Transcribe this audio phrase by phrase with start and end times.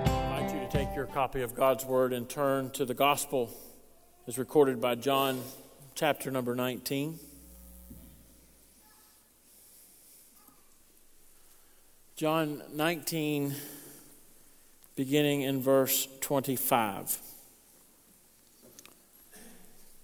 [0.01, 3.55] I invite you to take your copy of God's Word and turn to the Gospel
[4.25, 5.43] as recorded by John,
[5.93, 7.19] chapter number 19.
[12.15, 13.53] John 19,
[14.95, 17.28] beginning in verse 25.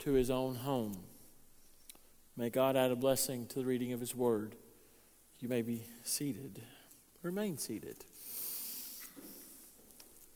[0.00, 0.96] to his own home.
[2.36, 4.54] May God add a blessing to the reading of his word.
[5.40, 6.62] You may be seated.
[7.22, 7.96] Remain seated.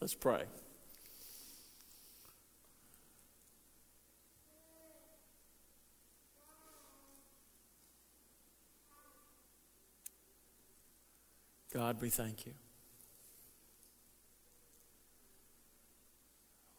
[0.00, 0.44] Let's pray.
[11.72, 12.52] God, we thank you.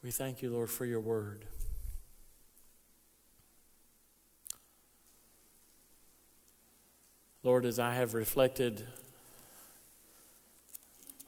[0.04, 1.46] We thank you, Lord, for your word.
[7.46, 8.88] Lord, as I have reflected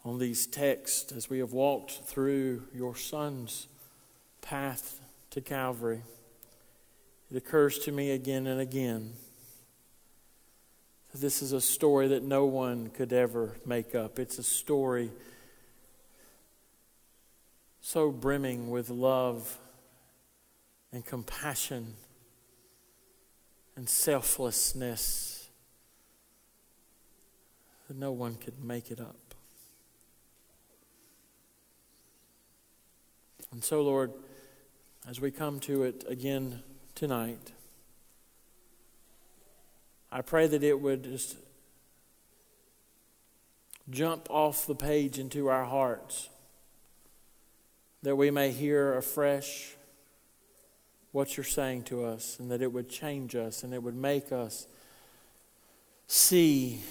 [0.05, 3.67] on these texts, as we have walked through your Son's
[4.39, 6.03] path to Calvary,
[7.29, 9.11] it occurs to me again and again
[11.11, 14.17] that this is a story that no one could ever make up.
[14.17, 15.11] It's a story
[17.81, 19.57] so brimming with love
[20.93, 21.95] and compassion
[23.75, 25.34] and selflessness
[27.93, 29.35] no one could make it up.
[33.51, 34.11] And so, Lord,
[35.07, 36.63] as we come to it again
[36.95, 37.51] tonight,
[40.11, 41.37] I pray that it would just
[43.89, 46.29] jump off the page into our hearts,
[48.01, 49.75] that we may hear afresh
[51.11, 54.31] what you're saying to us, and that it would change us and it would make
[54.31, 54.67] us
[56.07, 56.81] see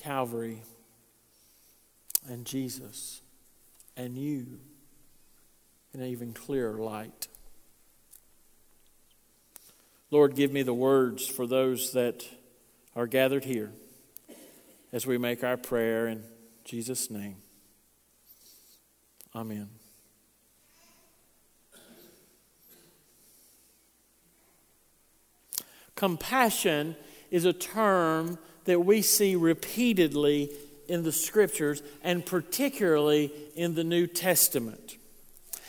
[0.00, 0.62] Calvary
[2.26, 3.20] and Jesus
[3.96, 4.58] and you
[5.92, 7.28] in an even clearer light.
[10.10, 12.24] Lord, give me the words for those that
[12.96, 13.72] are gathered here
[14.92, 16.24] as we make our prayer in
[16.64, 17.36] Jesus' name.
[19.34, 19.68] Amen.
[25.94, 26.96] Compassion
[27.30, 28.38] is a term
[28.70, 30.48] that we see repeatedly
[30.86, 34.96] in the scriptures and particularly in the New Testament.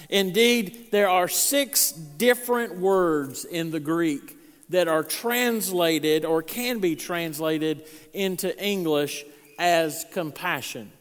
[0.08, 4.38] Indeed, there are six different words in the Greek
[4.70, 9.26] that are translated or can be translated into English
[9.58, 10.92] as compassion.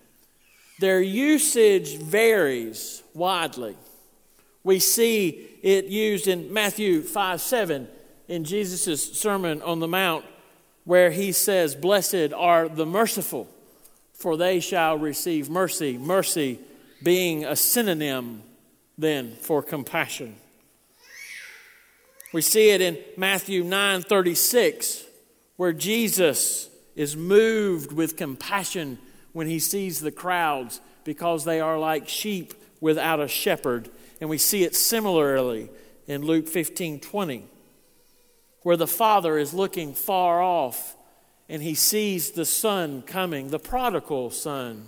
[0.79, 3.77] Their usage varies widely.
[4.65, 7.89] We see it used in Matthew 5 7
[8.27, 10.25] in Jesus' Sermon on the Mount,
[10.91, 13.47] where he says, Blessed are the merciful,
[14.13, 15.97] for they shall receive mercy.
[15.97, 16.59] Mercy
[17.01, 18.43] being a synonym
[18.99, 20.35] then for compassion.
[22.33, 25.05] We see it in Matthew 9 36,
[25.55, 28.99] where Jesus is moved with compassion
[29.33, 33.89] when he sees the crowds because they are like sheep without a shepherd.
[34.21, 35.71] And we see it similarly
[36.09, 37.45] in Luke 15 20,
[38.63, 40.97] where the father is looking far off
[41.49, 44.87] and he sees the son coming, the prodigal son.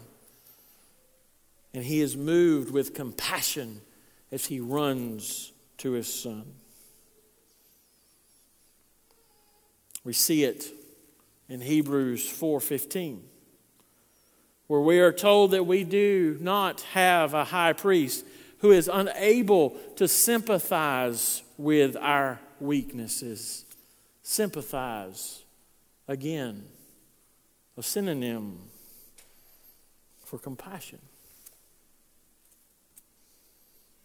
[1.74, 3.80] And he is moved with compassion
[4.30, 6.44] as he runs to his son.
[10.04, 10.66] We see it
[11.48, 13.22] in Hebrews 4:15
[14.72, 18.24] where we are told that we do not have a high priest
[18.60, 23.64] who is unable to sympathize with our weaknesses.
[24.22, 25.42] Sympathize
[26.08, 26.64] again
[27.76, 28.58] a synonym
[30.24, 30.98] for compassion.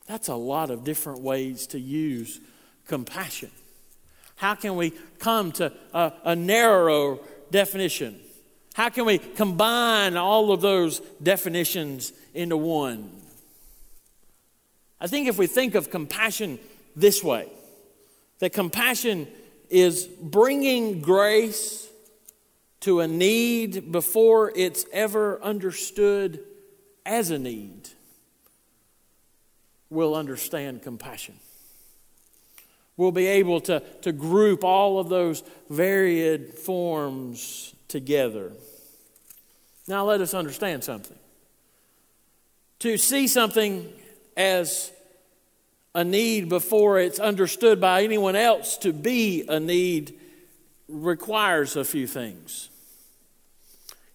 [0.07, 2.39] That's a lot of different ways to use
[2.87, 3.51] compassion.
[4.37, 7.19] How can we come to a, a narrow
[7.51, 8.19] definition?
[8.73, 13.11] How can we combine all of those definitions into one?
[15.01, 16.59] I think if we think of compassion
[16.95, 17.47] this way,
[18.39, 19.27] that compassion
[19.69, 21.89] is bringing grace
[22.81, 26.39] to a need before it's ever understood
[27.05, 27.89] as a need,
[29.89, 31.35] we'll understand compassion.
[32.97, 38.51] We'll be able to, to group all of those varied forms together.
[39.87, 41.17] Now, let us understand something.
[42.79, 43.91] To see something
[44.35, 44.91] as
[45.97, 50.13] a need before it's understood by anyone else to be a need
[50.87, 52.69] requires a few things.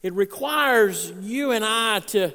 [0.00, 2.32] It requires you and I to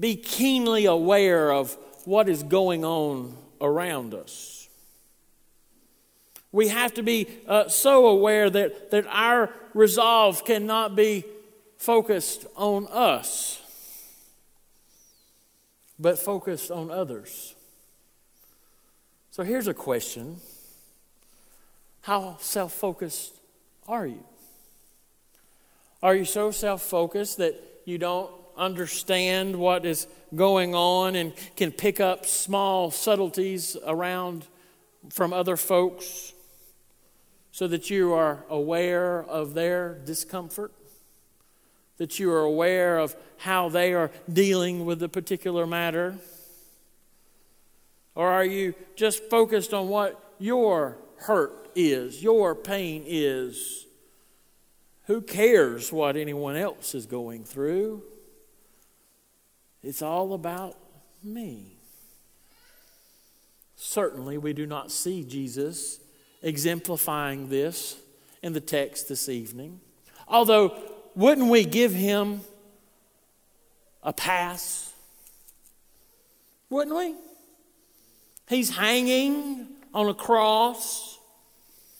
[0.00, 1.76] be keenly aware of
[2.06, 4.66] what is going on around us.
[6.52, 11.26] We have to be uh, so aware that, that our resolve cannot be
[11.76, 13.60] focused on us,
[15.98, 17.56] but focused on others.
[19.32, 20.36] So here's a question
[22.02, 23.32] How self focused
[23.88, 24.22] are you?
[26.02, 27.54] Are you so self focused that
[27.86, 34.46] you don't understand what is going on and can pick up small subtleties around
[35.08, 36.34] from other folks
[37.52, 40.72] so that you are aware of their discomfort?
[41.96, 46.18] That you are aware of how they are dealing with the particular matter?
[48.14, 53.86] Or are you just focused on what your hurt is, your pain is?
[55.06, 58.02] Who cares what anyone else is going through?
[59.82, 60.76] It's all about
[61.22, 61.78] me.
[63.76, 65.98] Certainly, we do not see Jesus
[66.40, 67.96] exemplifying this
[68.42, 69.80] in the text this evening.
[70.28, 70.76] Although,
[71.16, 72.42] wouldn't we give him
[74.02, 74.92] a pass?
[76.70, 77.14] Wouldn't we?
[78.48, 81.18] He's hanging on a cross.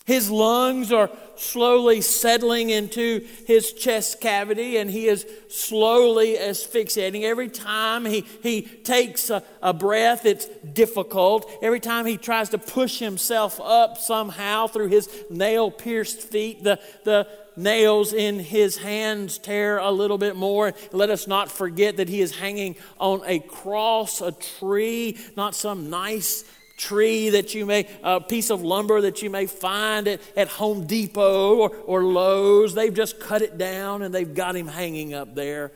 [0.04, 7.24] His lungs are slowly settling into his chest cavity and he is slowly asphyxiating.
[7.24, 11.50] Every time he, he takes a, a breath, it's difficult.
[11.62, 16.80] Every time he tries to push himself up somehow through his nail pierced feet, the,
[17.04, 20.72] the nails in his hands tear a little bit more.
[20.92, 25.90] Let us not forget that he is hanging on a cross, a tree, not some
[25.90, 26.44] nice
[26.76, 30.86] tree that you may, a piece of lumber that you may find at, at Home
[30.86, 32.74] Depot or, or Lowe's.
[32.74, 35.72] They've just cut it down and they've got him hanging up there.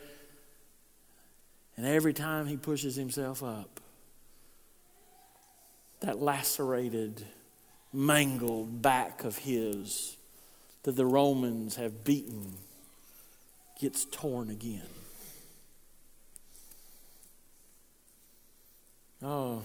[1.76, 3.80] And every time he pushes himself up,
[6.00, 7.24] that lacerated,
[7.92, 10.15] mangled back of his
[10.86, 12.52] that the Romans have beaten
[13.80, 14.86] gets torn again.
[19.20, 19.62] Oh,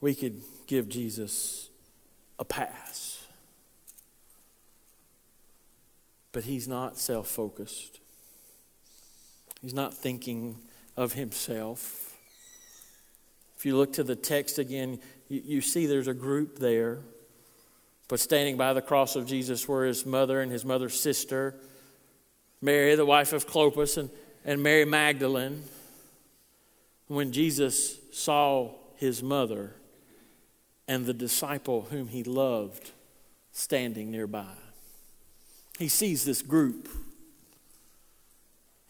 [0.00, 1.68] we could give Jesus
[2.38, 3.26] a pass.
[6.32, 8.00] But he's not self focused,
[9.60, 10.56] he's not thinking
[10.96, 12.16] of himself.
[13.58, 14.98] If you look to the text again,
[15.28, 17.00] you, you see there's a group there
[18.12, 21.54] but standing by the cross of Jesus were his mother and his mother's sister,
[22.60, 24.10] Mary, the wife of Clopas, and,
[24.44, 25.62] and Mary Magdalene.
[27.06, 29.76] When Jesus saw his mother
[30.86, 32.90] and the disciple whom he loved
[33.50, 34.56] standing nearby,
[35.78, 36.90] he sees this group.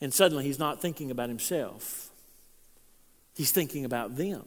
[0.01, 2.11] And suddenly he's not thinking about himself,
[3.37, 4.43] he's thinking about them.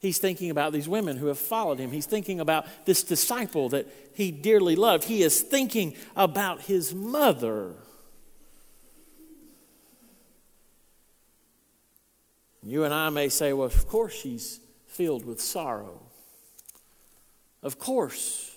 [0.00, 1.92] He's thinking about these women who have followed him.
[1.92, 5.04] He's thinking about this disciple that he dearly loved.
[5.04, 7.74] He is thinking about his mother.
[12.62, 16.00] You and I may say, well, of course she's filled with sorrow.
[17.62, 18.56] Of course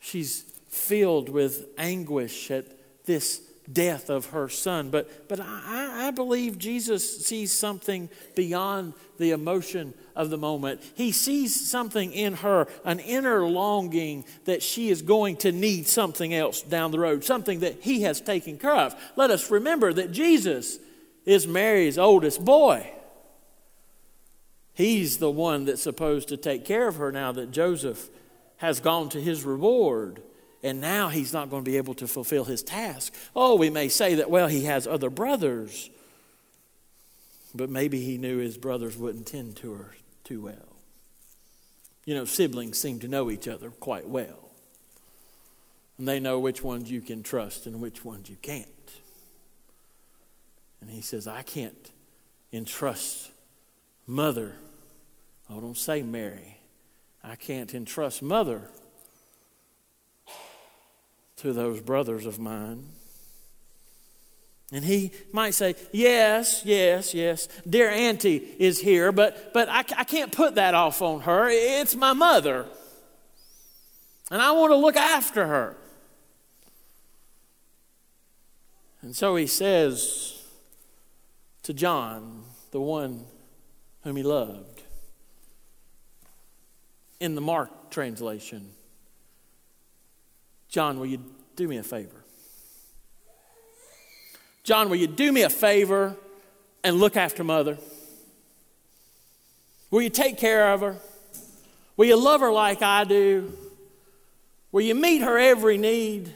[0.00, 2.66] she's filled with anguish at
[3.04, 3.40] this
[3.72, 4.90] death of her son.
[4.90, 10.82] But, but I, I believe Jesus sees something beyond the emotion of the moment.
[10.94, 16.34] He sees something in her, an inner longing that she is going to need something
[16.34, 18.94] else down the road, something that he has taken care of.
[19.16, 20.78] Let us remember that Jesus
[21.24, 22.92] is Mary's oldest boy.
[24.72, 28.08] He's the one that's supposed to take care of her now that Joseph
[28.56, 30.22] has gone to his reward
[30.62, 33.14] and now he's not going to be able to fulfill his task.
[33.34, 35.90] Oh, we may say that, well, he has other brothers,
[37.54, 40.76] but maybe he knew his brothers wouldn't tend to her too well.
[42.04, 44.50] You know, siblings seem to know each other quite well,
[45.98, 48.66] and they know which ones you can trust and which ones you can't.
[50.80, 51.90] And he says, I can't
[52.52, 53.30] entrust
[54.06, 54.56] mother.
[55.48, 56.58] Oh, don't say Mary.
[57.22, 58.70] I can't entrust mother
[61.40, 62.84] to those brothers of mine.
[64.72, 70.04] And he might say, Yes, yes, yes, dear Auntie is here, but, but I, I
[70.04, 71.48] can't put that off on her.
[71.50, 72.66] It's my mother.
[74.30, 75.76] And I want to look after her.
[79.02, 80.44] And so he says
[81.62, 83.24] to John, the one
[84.04, 84.82] whom he loved,
[87.18, 88.70] in the Mark translation,
[90.70, 91.22] John, will you
[91.56, 92.24] do me a favor?
[94.62, 96.16] John, will you do me a favor
[96.84, 97.76] and look after mother?
[99.90, 100.96] Will you take care of her?
[101.96, 103.52] Will you love her like I do?
[104.70, 106.32] Will you meet her every need?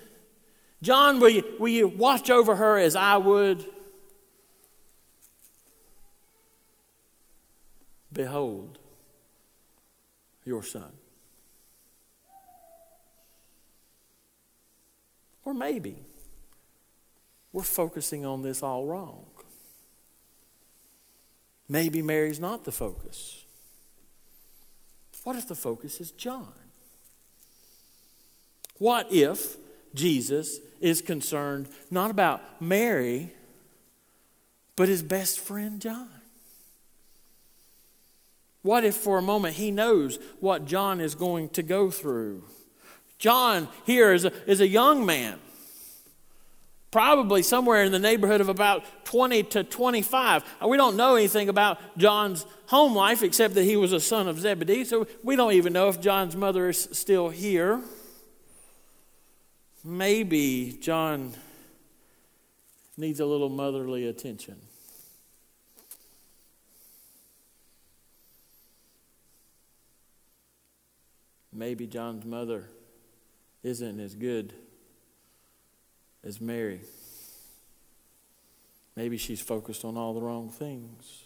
[0.82, 3.64] John, will you, will you watch over her as I would?
[8.12, 8.78] Behold,
[10.44, 10.92] your son.
[15.44, 16.04] Or maybe
[17.52, 19.26] we're focusing on this all wrong.
[21.68, 23.44] Maybe Mary's not the focus.
[25.22, 26.52] What if the focus is John?
[28.78, 29.56] What if
[29.94, 33.32] Jesus is concerned not about Mary,
[34.76, 36.10] but his best friend John?
[38.62, 42.44] What if for a moment he knows what John is going to go through?
[43.18, 45.38] John here is a, is a young man
[46.94, 50.44] probably somewhere in the neighborhood of about 20 to 25.
[50.64, 54.38] We don't know anything about John's home life except that he was a son of
[54.38, 57.80] Zebedee, so we don't even know if John's mother is still here.
[59.82, 61.34] Maybe John
[62.96, 64.60] needs a little motherly attention.
[71.52, 72.68] Maybe John's mother
[73.64, 74.52] isn't as good
[76.22, 76.80] as Mary.
[78.94, 81.22] Maybe she's focused on all the wrong things.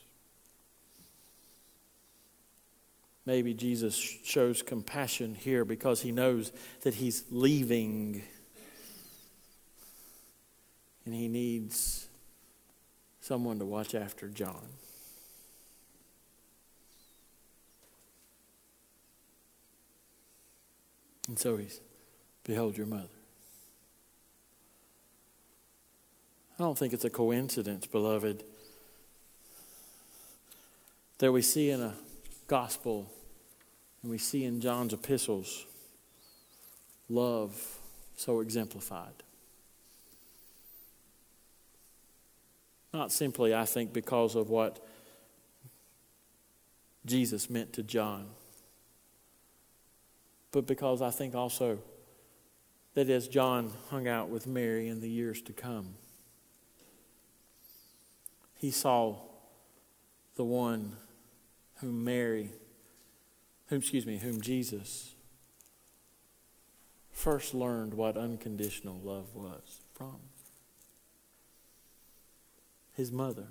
[3.27, 8.23] Maybe Jesus shows compassion here because he knows that he's leaving
[11.05, 12.07] and he needs
[13.21, 14.65] someone to watch after John.
[21.29, 21.81] And so he's,
[22.49, 23.05] Behold your mother.
[26.59, 28.43] I don't think it's a coincidence, beloved,
[31.19, 31.93] that we see in a
[32.47, 33.13] gospel
[34.03, 35.67] and we see in John's epistles
[37.11, 37.81] love
[38.17, 39.23] so exemplified.
[42.95, 44.83] Not simply, I think, because of what
[47.05, 48.29] Jesus meant to John,
[50.51, 51.81] but because I think also
[52.99, 55.95] that as John hung out with Mary in the years to come,
[58.57, 59.19] he saw
[60.35, 60.97] the one
[61.77, 62.51] whom Mary,
[63.69, 65.15] whom, excuse me, whom Jesus
[67.13, 70.17] first learned what unconditional love was from.
[72.97, 73.47] His mother,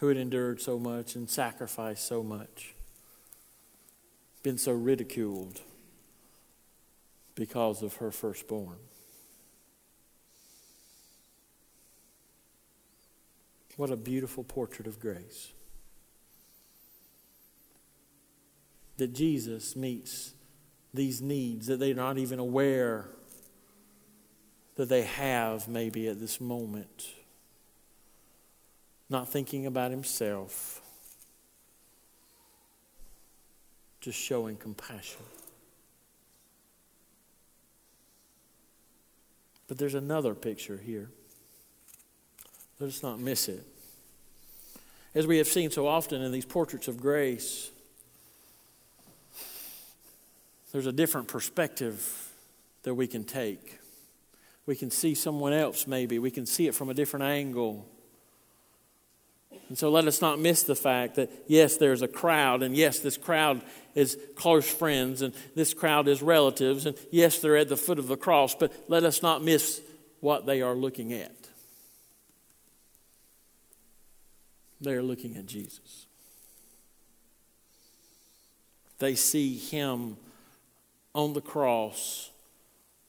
[0.00, 2.74] who had endured so much and sacrificed so much,
[4.42, 5.62] been so ridiculed
[7.38, 8.78] because of her firstborn.
[13.76, 15.52] What a beautiful portrait of grace.
[18.96, 20.34] That Jesus meets
[20.92, 23.08] these needs that they're not even aware
[24.74, 27.06] that they have, maybe at this moment.
[29.08, 30.82] Not thinking about himself,
[34.00, 35.22] just showing compassion.
[39.68, 41.10] But there's another picture here.
[42.80, 43.64] Let us not miss it.
[45.14, 47.70] As we have seen so often in these portraits of grace,
[50.72, 52.32] there's a different perspective
[52.82, 53.78] that we can take.
[54.66, 56.18] We can see someone else, maybe.
[56.18, 57.86] We can see it from a different angle.
[59.68, 63.00] And so let us not miss the fact that, yes, there's a crowd, and yes,
[63.00, 63.60] this crowd
[63.94, 68.08] is close friends, and this crowd is relatives, and yes, they're at the foot of
[68.08, 69.80] the cross, but let us not miss
[70.20, 71.34] what they are looking at.
[74.80, 76.06] They're looking at Jesus.
[78.98, 80.16] They see him
[81.14, 82.30] on the cross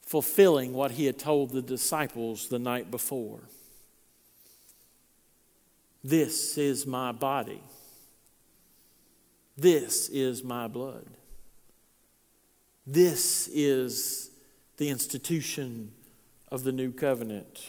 [0.02, 3.40] fulfilling what he had told the disciples the night before.
[6.02, 7.62] This is my body.
[9.56, 11.06] This is my blood.
[12.86, 14.30] This is
[14.78, 15.92] the institution
[16.48, 17.68] of the new covenant.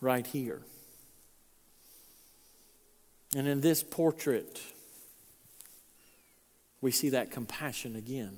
[0.00, 0.60] Right here.
[3.34, 4.60] And in this portrait,
[6.80, 8.36] we see that compassion again.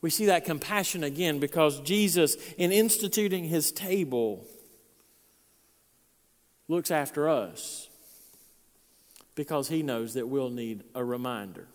[0.00, 4.46] We see that compassion again because Jesus, in instituting his table,
[6.68, 7.88] looks after us
[9.34, 11.66] because he knows that we'll need a reminder.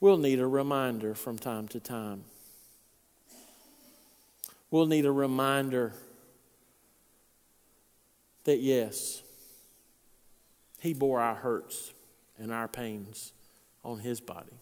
[0.00, 2.24] We'll need a reminder from time to time.
[4.70, 5.94] We'll need a reminder
[8.44, 9.22] that yes,
[10.80, 11.92] he bore our hurts
[12.38, 13.32] and our pains
[13.84, 14.60] on his body.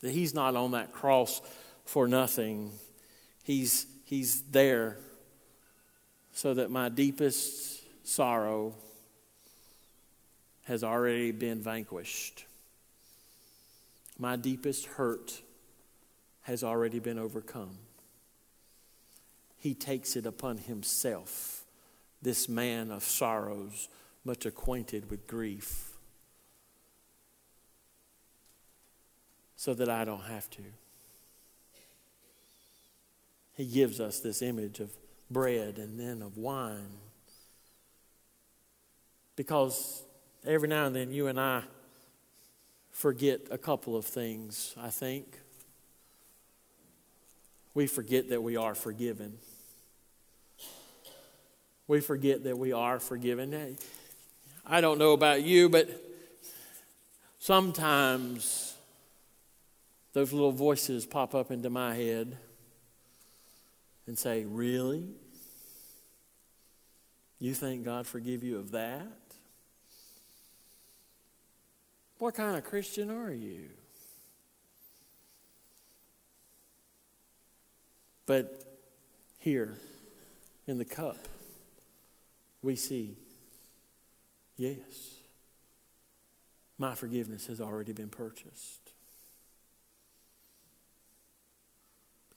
[0.00, 1.40] That he's not on that cross
[1.84, 2.72] for nothing.
[3.42, 4.98] He's, he's there
[6.34, 8.74] so that my deepest sorrow
[10.64, 12.44] has already been vanquished.
[14.18, 15.40] My deepest hurt
[16.42, 17.78] has already been overcome.
[19.56, 21.62] He takes it upon himself,
[22.20, 23.88] this man of sorrows,
[24.24, 25.92] much acquainted with grief,
[29.56, 30.62] so that I don't have to.
[33.56, 34.90] He gives us this image of
[35.34, 36.96] bread and then of wine.
[39.36, 40.02] Because
[40.46, 41.62] every now and then you and I
[42.90, 45.26] forget a couple of things, I think.
[47.74, 49.36] We forget that we are forgiven.
[51.88, 53.76] We forget that we are forgiven.
[54.64, 55.90] I don't know about you, but
[57.38, 58.74] sometimes
[60.12, 62.38] those little voices pop up into my head
[64.06, 65.08] and say, Really?
[67.44, 69.06] You think God forgive you of that?
[72.16, 73.68] What kind of Christian are you?
[78.24, 78.64] But
[79.40, 79.76] here
[80.66, 81.18] in the cup,
[82.62, 83.18] we see
[84.56, 85.18] yes,
[86.78, 88.90] my forgiveness has already been purchased.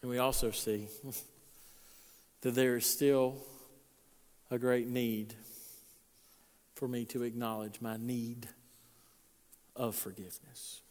[0.01, 0.89] And we also see
[2.41, 3.37] that there is still
[4.49, 5.33] a great need
[6.75, 8.47] for me to acknowledge my need
[9.75, 10.81] of forgiveness.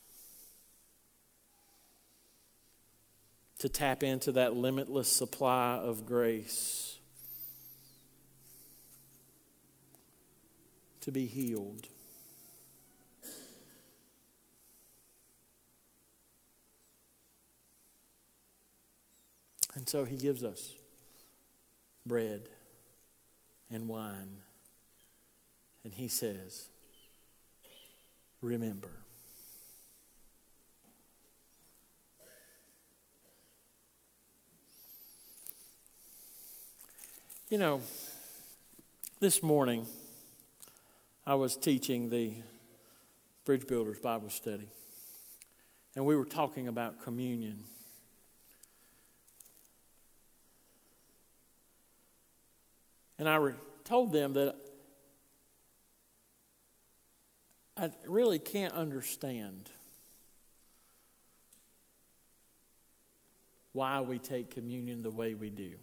[3.61, 6.99] To tap into that limitless supply of grace.
[11.03, 11.89] To be healed.
[19.75, 20.75] And so he gives us
[22.05, 22.49] bread
[23.71, 24.39] and wine.
[25.85, 26.69] And he says,
[28.41, 28.91] Remember.
[37.49, 37.81] You know,
[39.21, 39.87] this morning
[41.25, 42.33] I was teaching the
[43.45, 44.69] Bridge Builders Bible study,
[45.95, 47.65] and we were talking about communion.
[53.19, 53.53] And I
[53.85, 54.57] told them that
[57.77, 59.71] I really can't understand
[63.73, 65.75] why we take communion the way we do.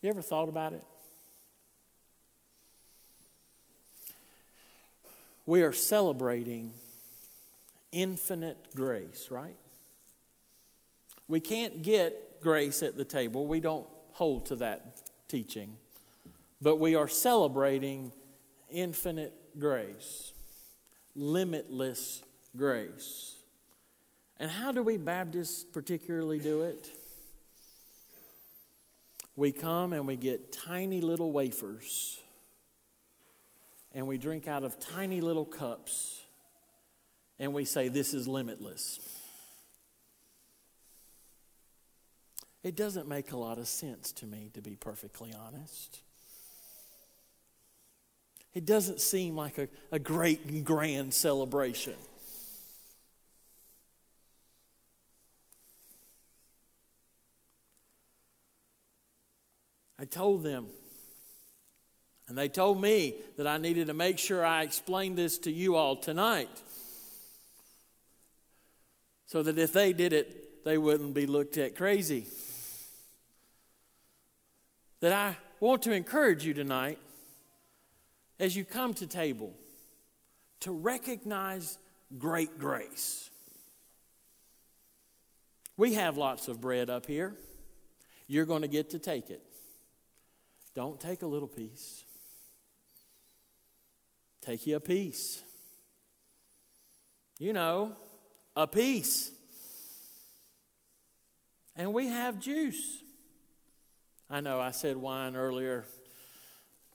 [0.00, 0.84] You ever thought about it?
[5.46, 6.72] We are celebrating
[7.90, 9.56] infinite grace, right?
[11.26, 13.46] We can't get grace at the table.
[13.46, 13.86] We don't
[14.18, 15.76] hold to that teaching.
[16.60, 18.10] But we are celebrating
[18.68, 20.32] infinite grace,
[21.14, 22.24] limitless
[22.56, 23.36] grace.
[24.40, 26.90] And how do we Baptists particularly do it?
[29.36, 32.18] We come and we get tiny little wafers
[33.94, 36.22] and we drink out of tiny little cups
[37.38, 38.98] and we say, This is limitless.
[42.64, 46.00] It doesn't make a lot of sense to me, to be perfectly honest.
[48.54, 51.94] It doesn't seem like a, a great and grand celebration.
[60.00, 60.66] I told them,
[62.28, 65.76] and they told me that I needed to make sure I explained this to you
[65.76, 66.50] all tonight
[69.26, 72.26] so that if they did it, they wouldn't be looked at crazy.
[75.00, 76.98] That I want to encourage you tonight
[78.38, 79.52] as you come to table
[80.60, 81.78] to recognize
[82.18, 83.30] great grace.
[85.76, 87.34] We have lots of bread up here.
[88.26, 89.42] You're going to get to take it.
[90.74, 92.04] Don't take a little piece.
[94.42, 95.42] Take you a piece.
[97.38, 97.92] You know,
[98.56, 99.30] a piece.
[101.76, 103.02] And we have juice.
[104.30, 105.84] I know I said wine earlier.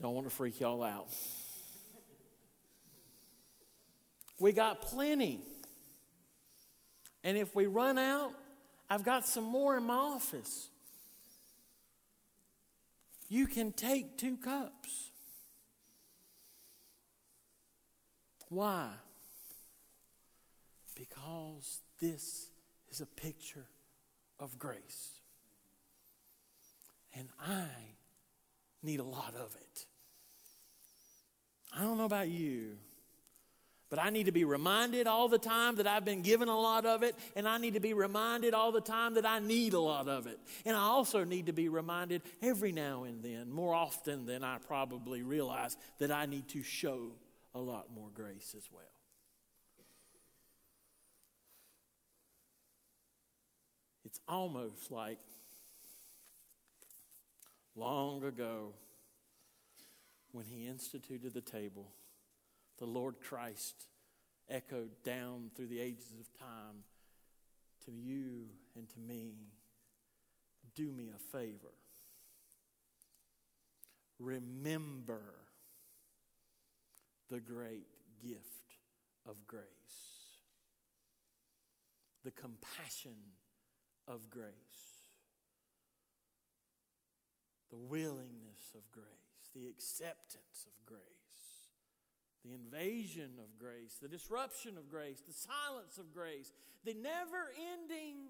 [0.01, 1.07] Don't want to freak y'all out.
[4.39, 5.39] We got plenty.
[7.23, 8.33] And if we run out,
[8.89, 10.67] I've got some more in my office.
[13.29, 15.09] You can take two cups.
[18.49, 18.89] Why?
[20.95, 22.49] Because this
[22.91, 23.65] is a picture
[24.39, 25.22] of grace.
[27.15, 27.67] And I
[28.81, 29.85] need a lot of it.
[31.75, 32.77] I don't know about you,
[33.89, 36.85] but I need to be reminded all the time that I've been given a lot
[36.85, 39.79] of it, and I need to be reminded all the time that I need a
[39.79, 40.39] lot of it.
[40.65, 44.57] And I also need to be reminded every now and then, more often than I
[44.67, 47.11] probably realize, that I need to show
[47.55, 48.83] a lot more grace as well.
[54.05, 55.17] It's almost like
[57.75, 58.73] long ago
[60.31, 61.91] when he instituted the table,
[62.79, 63.85] the Lord Christ
[64.49, 66.83] echoed down through the ages of time
[67.85, 69.33] to you and to me
[70.75, 71.73] do me a favor.
[74.19, 75.21] Remember
[77.29, 77.87] the great
[78.21, 78.77] gift
[79.27, 79.63] of grace,
[82.23, 83.15] the compassion
[84.07, 84.92] of grace,
[87.73, 91.01] the willingness of grace, the acceptance of grace,
[92.45, 96.51] the invasion of grace, the disruption of grace, the silence of grace,
[96.85, 98.29] the never ending